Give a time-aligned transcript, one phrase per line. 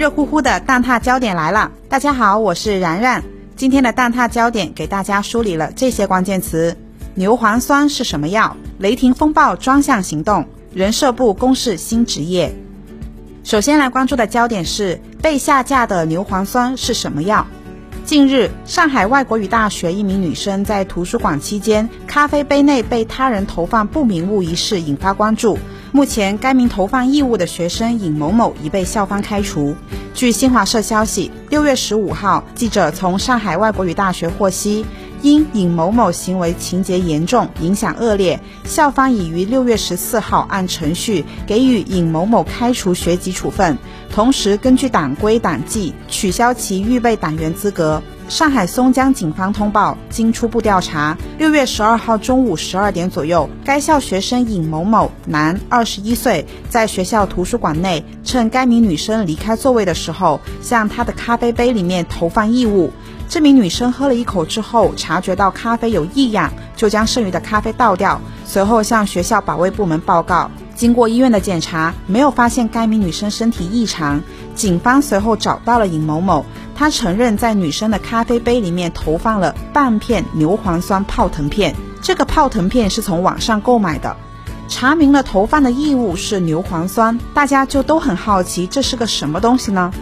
[0.00, 1.70] 热乎乎的蛋挞焦点来了！
[1.86, 3.22] 大家好，我是然然。
[3.54, 6.74] 今天的蛋挞焦点给大家梳理了这些关键词：
[7.14, 8.56] 牛磺酸是什么药？
[8.78, 12.50] 雷霆风暴专项行动，人社部公示新职业。
[13.44, 17.46] 首先来关注的焦点是被下架的牛磺酸是什么药？
[18.06, 25.58] 近日，上海外国语大学一名女生在图书馆期间，咖啡杯内被他人投放不明物一事引发关注。
[25.92, 29.74] 目前，该名投放异物的学生尹某某已被校方开除。
[30.14, 34.86] 据新华社消息，六月十五号，记者从上海外国语大学获悉。
[35.22, 43.76] 因尹某某行为情节严重、影响恶劣，校方已于六月十四号按程序给予尹某某开除学籍处分，
[44.10, 48.02] 同时根据党规党纪取消其预备党员资格。
[48.28, 62.92] 上海松江警方通报，经初步调查，六月十二号中午十二点左右，该校学生尹某某，男，二十一岁，在学校图书馆内，趁该名女生离开座位的时候，向她的咖啡杯里面投放异物。
[63.30, 70.50] 这名女生喝了一口之后，察觉到咖啡有异样，就将剩余的咖啡倒掉，随后向学校保卫部门报告。
[70.74, 74.20] 经过医院的检查，没有发现该名女生身体异常。
[74.56, 84.16] 警方随后找到了尹某某，他承认在女生的咖啡杯里面投放了半片牛磺酸泡腾片，这个泡腾片是从网上购买的。
[84.66, 89.92] 查明了投放的异物是牛磺酸，大家就都很好奇这是个什么东西呢？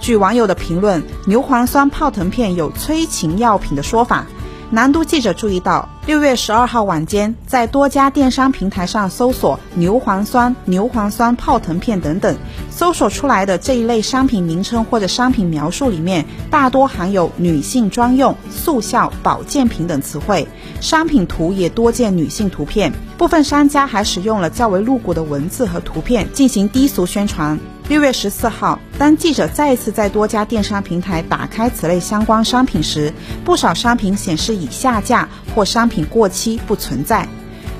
[0.00, 4.26] 据网友的评论，牛磺酸泡腾片有催情药品的说法。
[4.68, 12.36] 南都记者注意到，六月十二号晚间，在多家电商平台上搜索牛磺酸、牛磺酸泡腾片等等，
[12.68, 20.48] 搜索出来的这一类商品名称或者商品描述里面，大多含有女性专用、速效、保健品等词汇，
[20.80, 27.56] 商品图也多见女性图片，部分商家还使用了较为露骨的文字和图片进行低俗宣传。
[27.88, 33.12] 六月十四号，当记者再次在多家电商平台打开此类相关商品时，
[33.44, 37.28] 不少商品显示已下架或商品过期不存在。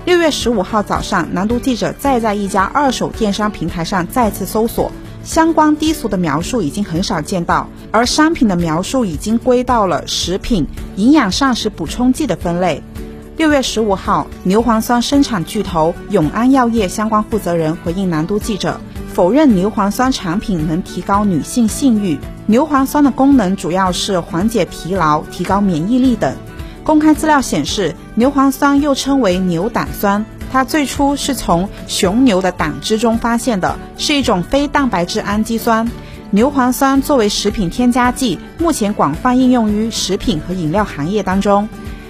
[0.05, 4.93] 六月十五号早上，南都记者再在一家二手电商平台上再次搜索，
[5.25, 12.81] 相关低俗的描述已经很少见到，而商品的描述已经归到了食品、营养膳食补充剂的分类。
[13.37, 18.81] 六月十五号，牛磺酸生产巨头永安药业相关负责人回应南都记者。
[19.17, 22.19] 否认牛磺酸产品能提高女性性欲。
[22.45, 26.37] 牛磺酸的功能主要是缓解疲劳、提高免疫力等。
[26.85, 35.91] 公开资料显示，牛磺酸又称为牛胆酸，它最初是从雄牛的胆汁中发现的，是一种非蛋白质氨基酸。
[36.31, 41.67] 牛磺酸作为食品添加剂，目前广泛应用于食品和饮料行业当中。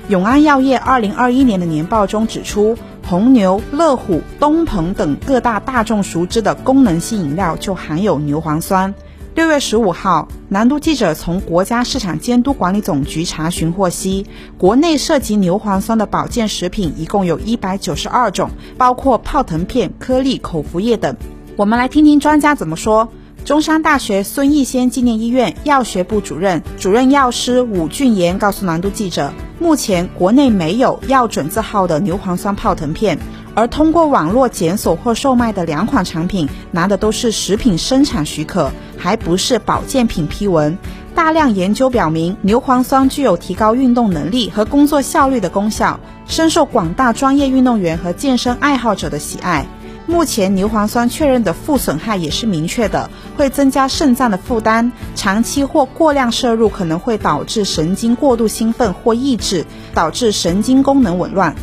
[0.08, 2.76] 永安药业二零二一年的年报中指出。
[3.08, 8.92] 红牛、乐虎、东鹏等各大大众熟知的功能性饮料就含有牛磺酸。
[9.36, 14.26] 六月十五号，南都记者从国家市场监督管理总局查询获悉，
[14.58, 21.14] 国内涉及牛磺酸的保健食品一共有一百九十二种，包括泡腾片、颗粒、口服液等。
[21.54, 23.08] 我们来听听专家怎么说。
[23.46, 29.32] 中山大学孙逸仙纪念医院药学部主任、主任药师武俊言告诉南都记者。
[29.60, 33.16] 目前国内没有药准字号的牛磺酸泡腾片，
[33.54, 40.76] 而通过网络检索或售卖的两款产品，拿的都是食品生产许可，还不是保健品批文。
[41.14, 49.64] 大量研究表明，牛磺酸具有提高运动能力和工作效率的功效，深受广大专业运动员和健身爱好者的喜爱。
[50.06, 61.54] 目前牛磺酸确认的负损害也是明确的，会增加肾脏的负担，长期或过量摄入可能会导致神经过度兴奋或抑制，导致神经功能紊乱。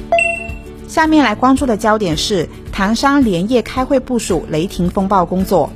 [0.88, 5.72] 下面来关注的焦点是唐山连夜开会部署雷霆风暴工作。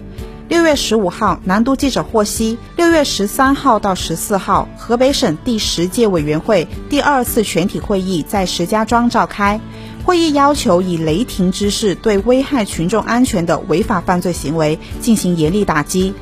[0.50, 9.60] 六月十五号，南都记者获悉，六月十三号到十四号，河北省第十届委员会第二次全体会议在石家庄召开。
[10.08, 16.14] 会议要求以雷霆之势对危害群众安全的违法犯罪行为进行严厉打击。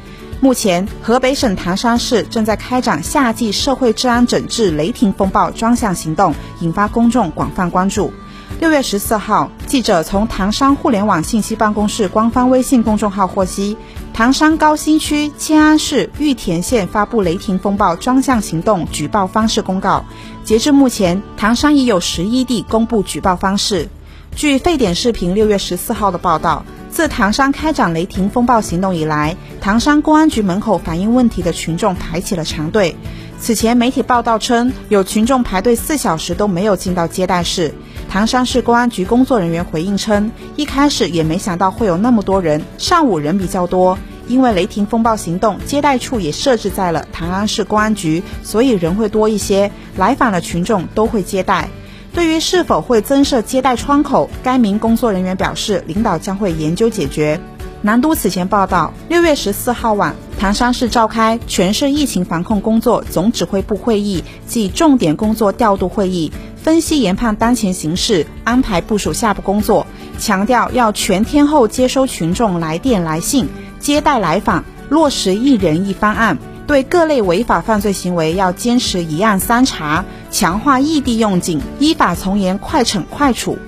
[0.41, 8.11] 目前，河北省唐山市正在开展夏季社会治安整治雷霆风暴专项行动，引发公众广泛关注。
[8.59, 13.77] 六月十四号，记者从唐山互联网信息办公室官方微信公众号获悉，
[14.15, 20.05] 唐山高新区、迁安市、玉田县发布雷霆风暴专项行动举报方式公告。
[20.45, 23.89] 截至目前，唐山已有十一地公布举报方式。
[24.33, 32.95] 据沸点视频六月十四号的报道，自唐山开展雷霆风暴行动以来，唐山公安局门口反映问题的群众排起了长队。
[33.37, 37.73] 此前媒体报道称，有群众排队四小时都没有进到接待室。
[38.15, 51.67] 唐山市公安局工作人员回应称，一开始也没想到会有那么多人，上午人比较多，因为雷霆风暴行动接待处也设置在了唐安市公安局，所以人会多一些，来访的群众都会接待。
[52.13, 57.37] 对于是否会增设接待窗口，该名工作人员表示，领导将会研究解决。
[57.81, 66.31] 南都此前报道，六月十四号晚，唐山市召开全市疫情防控工作总指挥部会议暨重点工作调度会议，
[66.65, 69.85] 分析研判当前形势，安排部署下步工作。
[70.17, 73.47] 强调要全天候接收群众来电来信，
[73.79, 76.39] 接待来访，落实一人一方案。
[76.65, 83.59] 对各类违法犯罪行为要坚持一案三查，强化异地用警，依法从严快惩快处。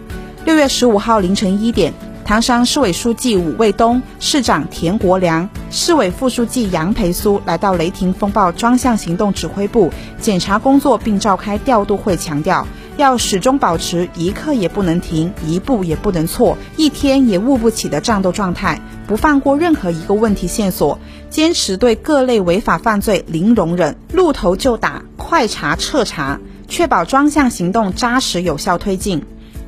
[0.44, 1.94] 六月十五号凌晨一点。
[2.26, 9.90] 唐山市委书记武卫东、市长田国良、市委副书记杨培苏来到雷霆风暴专项行动指挥部
[10.20, 12.68] 检查工作，并召开调度会，强调
[12.98, 21.00] 要始终保持一刻也不能停、一步也不能错、一天也误不起的战斗状态，不放过任何一个问题线索，
[21.30, 29.24] 坚持对各类违法犯罪零容忍，露头就打，快查彻查，确保专项行动扎实有效推进。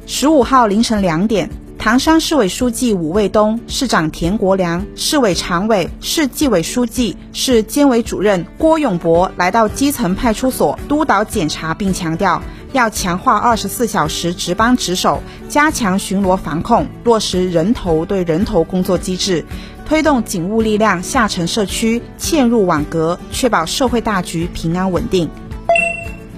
[0.08, 1.50] 十五号凌晨两点。
[1.81, 19.45] 唐山市委书记武卫东、市长田国良、市委常委、市纪委书记、市监委主任郭永博来到基层派出所督导检查，并强调要强化二十四小时值班值守，加强巡逻防控，落实人头对人头工作机制，
[19.88, 25.30] 推动警务力量下沉社区、嵌入网格，确保社会大局平安稳定。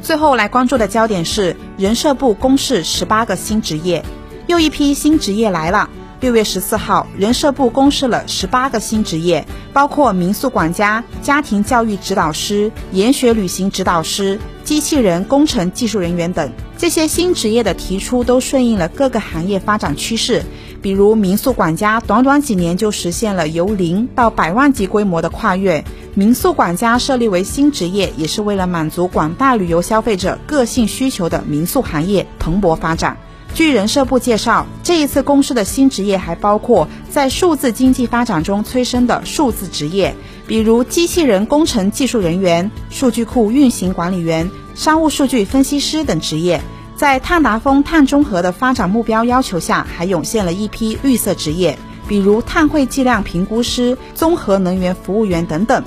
[0.01, 4.03] 最后来关注的焦点是人社部公示十八个新职业。
[4.47, 5.89] 又一批新职业来了。
[6.21, 16.51] 六月十四号，人社部公示了十八个新职业，包括民宿管家、家庭教育指导师、研学旅行指导师、机器人工程技术人员等。
[16.77, 20.43] 这些新职业的提出都顺应了各个行业发展趋势。
[20.79, 25.83] 比如民宿管家，短短几年就实现了由零到百万级规模的跨越。
[26.13, 33.17] 民宿管家设立为新职业，也是为了满足广大旅游消费者个性需求的民宿行业蓬勃发展。
[33.53, 40.15] 据人社部介绍，这一次公示的新职业还包括在数字经济发展中催生的数字职业，
[40.47, 46.61] 比如机器人工程技术人员、数据库运行管理员、商务数据分析师等职业。
[46.95, 51.77] 在碳达峰、碳中和的发展目标要求下，还涌现了一批绿色职业，
[52.07, 55.83] 比如碳汇计量评估师、综合能源服务员等等。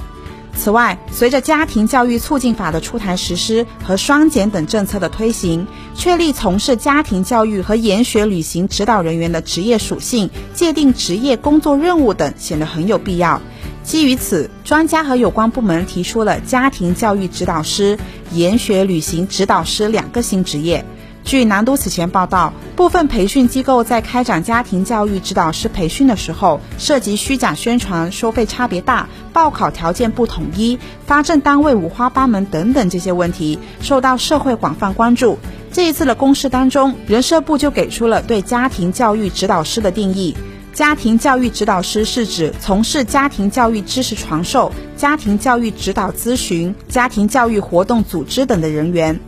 [0.57, 13.43] 此外，随着家庭教育促进法的出台实施和双减等政策的推行，确立从事家庭教育和研学旅行指导人员的职业属性、界定职业工作任务等，显得很有必要。
[13.83, 17.99] 基于此，专家和有关部门提出了家庭教育指导师、
[18.33, 20.83] 研学旅行指导师两个新职业。
[21.25, 35.39] 据南都此前报道，部分培训机构在开展家庭教育指导师培训的时候，涉及虚假宣传、收费差别大、报考条件不统一、发证单位五花八门等等这些问题，受到社会广泛关注。
[35.73, 40.37] 这一次的公示当中，人社部就给出了对家庭教育指导师的定义：
[40.75, 49.19] 家庭教育指导师是指从事家庭教育知识传授、家庭教育指导咨询、家庭教育活动组织等的人员。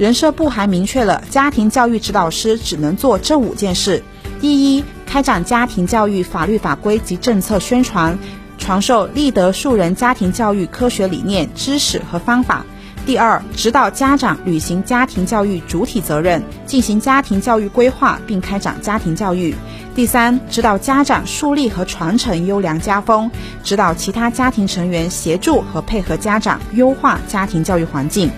[0.00, 4.02] 人社部还明确了，家庭教育指导师只能做这五件事：
[4.40, 8.18] 第一，开展家庭教育法律法规及政策宣传，
[8.56, 12.64] 传授立德树人家庭教育科学理念、知识和方法；
[13.04, 19.54] 第二，指导家长履行家庭教育主体责任，进行家庭教育规划并开展家庭教育；
[19.94, 23.30] 第三，指导家长树立和传承优良家风，
[23.62, 28.30] 指导其他家庭成员协助和配合家长优化家庭教育环境。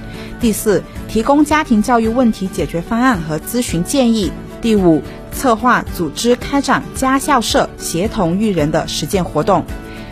[0.43, 4.33] 第四，提供家庭教育问题解决方案和咨询建议。
[4.61, 9.65] 第五，策划组织开展家校社协同育人的实践活动。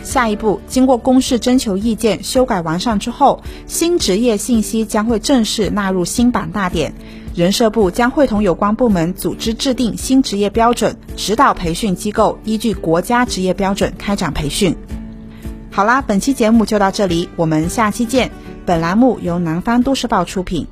[0.04, 6.94] 下一步，经过公示、征求意见、修改完善之后，新职业信息将会正式纳入新版大典。
[7.34, 14.76] 人社部将会同有关部门组织制定新职业标准，指导培训机构依据国家职业标准开展培训。
[15.72, 18.30] 好啦，本期节目就到这里，我们下期见。
[18.70, 20.68] 本栏目由南方都市报出品。